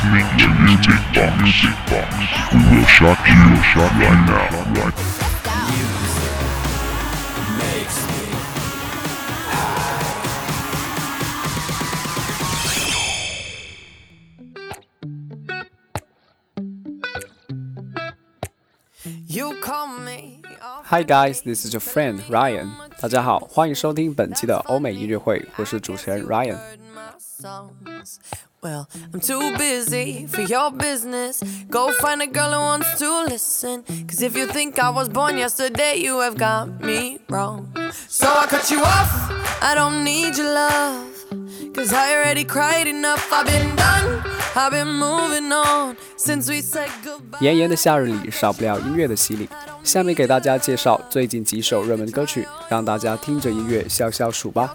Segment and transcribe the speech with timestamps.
[0.00, 1.42] listening to Music Box.
[1.42, 2.08] Music Box.
[2.52, 4.48] We will shock you, shock right now.
[4.72, 4.94] Right
[19.28, 20.42] You call me.
[20.84, 22.70] Hi guys, this is your friend Ryan。
[23.00, 26.56] 大家好，欢迎收听本期的欧美音乐会，我是主持人 Ryan。
[28.62, 31.42] Well, I'm too busy for your business.
[31.70, 33.84] Go find a girl who wants to listen.
[34.08, 37.68] Cause if you think I was born yesterday, you have got me wrong.
[38.08, 39.30] So I cut you off.
[39.62, 41.06] I don't need your love.
[41.74, 43.30] Cause I already cried enough.
[43.32, 44.22] I've been done.
[44.56, 47.38] I've been moving on since we said goodbye.
[47.40, 49.48] 炎炎的夏日里，少不了音乐的洗礼。
[49.84, 54.74] 下面给大家介绍最近几首热门歌曲，让大家听着音乐消消暑吧。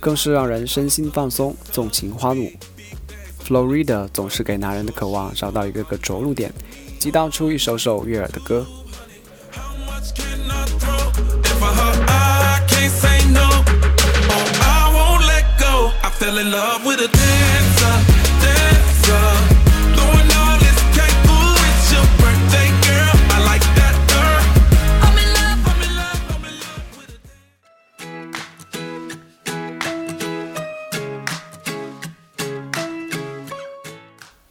[0.00, 2.50] 更是让人身心放松，纵情花怒。
[3.46, 6.52] Florida 总是给男人的渴望找到一个个着陆点，
[6.98, 8.66] 激荡出一首首悦耳的歌。
[16.18, 17.94] Fell in love with a dancer,
[18.40, 19.35] dancer.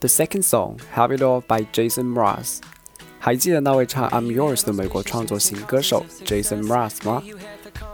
[0.06, 2.60] The second song, Have It All by Jason Mraz。
[3.18, 7.24] 还记得那位唱《I'm Yours》的美国创作型歌手 Jason Mraz 吗？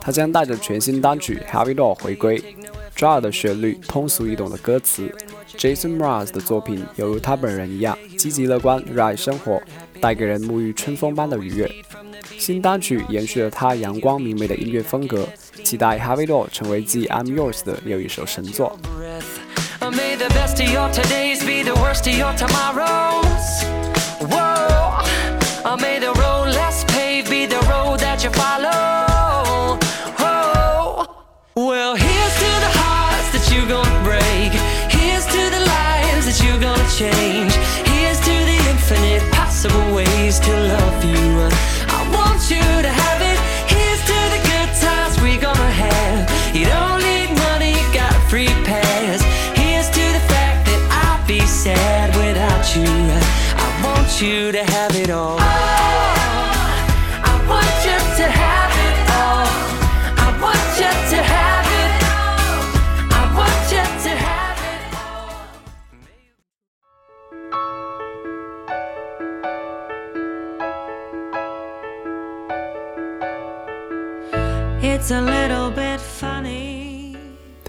[0.02, 2.58] 他将带着全新单曲《Have It All》回归，
[2.94, 5.10] 抓耳的旋律，通俗易懂的歌词。
[5.58, 9.62] Jason Mraz 的作品犹如他本人一样，积极乐观，热爱生活，
[10.02, 11.72] 带给人沐浴春风般的愉悦。
[12.38, 15.26] 新单曲延续了他阳光明媚的音乐风格，
[15.64, 18.78] 期待《Have It All》成为继《I'm Yours》的又一首神作。
[19.90, 23.64] May the best of your todays be the worst of your tomorrows.
[24.31, 25.02] Whoa.
[25.66, 29.80] Uh, May the road less paved be the road that you follow.
[30.22, 31.08] Whoa.
[31.56, 34.53] Well, here's to the hearts that you're gonna break.
[34.91, 37.31] Here's to the lives that you're gonna change.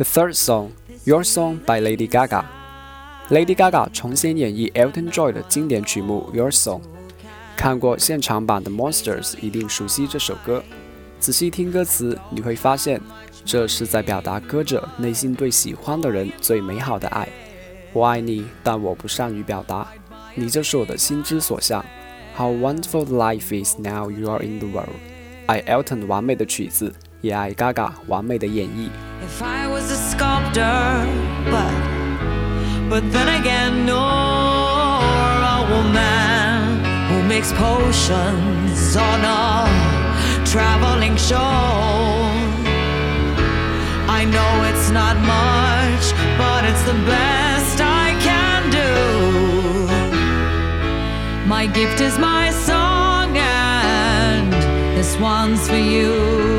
[0.02, 0.72] The third song,
[1.04, 2.44] Your Song by Lady Gaga。
[3.28, 6.80] Lady Gaga 重新演绎 Elton John 的经典曲目《Your Song》。
[7.56, 10.60] 看过现场版的 Monsters 一定熟悉这首歌。
[11.20, 13.00] 仔细听歌词，你会发现，
[13.44, 17.28] 这是在表达歌者内心对喜欢的人最美好的爱。
[17.92, 19.86] 我爱你，但我不善于表达，
[20.34, 21.84] 你就是我的心之所向。
[22.36, 24.96] How wonderful life is now you are in the world。
[25.46, 28.89] 爱 Elton 完美的曲子，也爱 Gaga 完美的演绎。
[29.21, 31.07] If I was a sculptor,
[31.51, 31.97] but
[32.89, 36.79] but then again, nor a woman
[37.09, 39.67] who makes potions on a
[40.45, 41.37] traveling show.
[44.09, 48.93] I know it's not much, but it's the best I can do.
[51.47, 54.53] My gift is my song, and
[54.97, 56.50] this one's for you.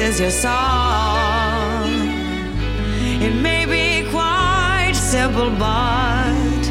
[0.00, 1.90] Is your song.
[3.20, 6.62] It may be quite simple, but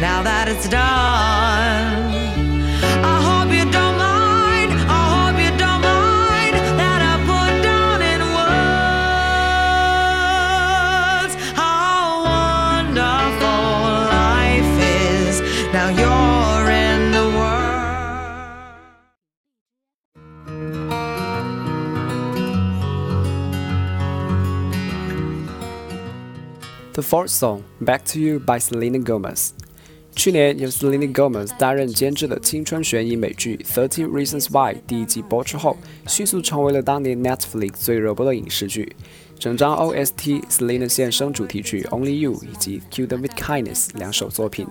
[0.00, 2.13] now that it's done,
[26.94, 29.48] The fourth song, Back to You by Selena Gomez。
[30.14, 35.76] 去年由 Selena Gomez 担任监制的青春悬疑美剧《Thirteen Reasons Why》第一季播出后，
[36.06, 38.94] 迅速成为了当年 Netflix 最热播的影视剧。
[39.40, 44.64] 整张 OST Selena 现身主题曲《Only You》以及《Kill Them with Kindness》两首作品。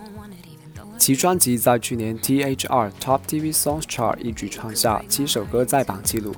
[0.98, 6.34] 其专辑在去年 THR Top TV Songs Chart 一举创下七首歌在榜纪录，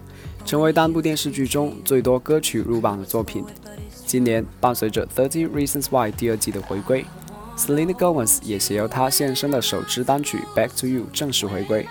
[0.46, 3.46] 成为单部电视剧中最多歌曲入榜的作品。
[4.16, 7.06] 今年伴随着《Thirteen Reasons Why》第二季的回归
[7.58, 11.86] ，Selena Gomez 也携由她现身的首支单曲《Back to You》正式回归。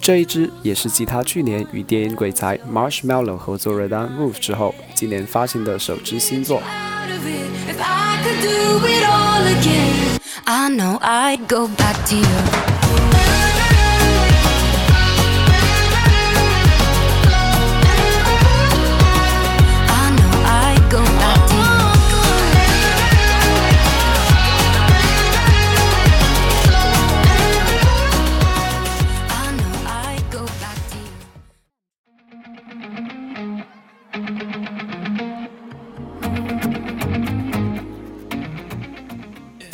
[0.00, 6.60] 这一支也是继她去年与电影鬼才 Marshmello 合作热单《Roof》之后，今年发行的首支新作。
[10.46, 12.73] I know I'd go back to you.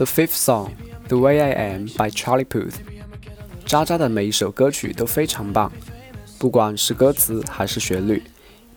[0.01, 0.71] The fifth song,
[1.09, 2.77] The Way I Am by Charlie Puth。
[3.67, 5.71] 渣渣的每一首歌曲都非常棒，
[6.39, 8.23] 不管是歌词还是旋律。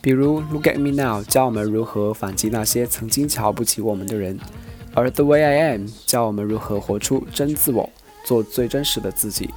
[0.02, 4.38] 比如《Look at Me Now》教我们如何反击那些曾经瞧不起我们的人，
[4.94, 7.90] 而《The Way I Am》教我们如何活出真自我，
[8.26, 9.50] 做最真实的自己。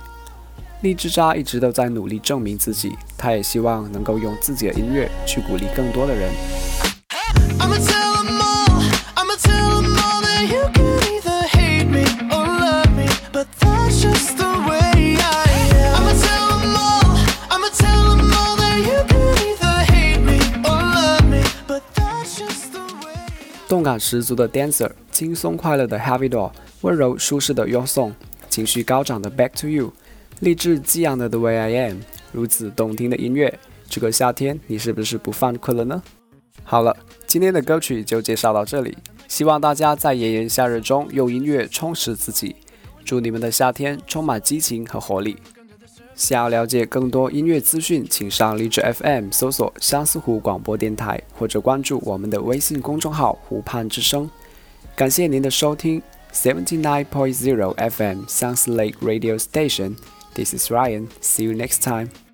[0.82, 6.30] 荔枝渣一直都在努力证明自己，他也希望能够用自己的音乐去鼓励更多的人。
[23.68, 26.52] 动感十足的 Dancer，轻松快乐的 Heavy Doll，
[26.82, 28.12] 温柔舒适的 Your Song，
[28.48, 29.92] 情绪高涨的 Back to You，
[30.40, 31.98] 励志激昂的 The Way I Am，
[32.30, 33.58] 如此动听的音乐，
[33.88, 36.00] 这个夏天你是不是不犯困了呢？
[36.62, 36.96] 好了，
[37.26, 38.96] 今天的歌曲就介绍到这里，
[39.26, 42.54] 希望大家在炎炎夏日中用音乐充实自己，
[43.04, 45.36] 祝你们的夏天充满激情和活力。
[46.16, 54.28] 想要了解更多音乐资讯，请上荔枝 FM 搜索相思湖广播电台，或者关注我们的微信公众号“湖畔之声”。
[54.96, 56.02] 感谢您的收听
[56.32, 59.96] ，Seventy Nine Point Zero FM 相思 Lake Radio Station。
[60.34, 61.08] This is Ryan.
[61.20, 62.25] See you next time.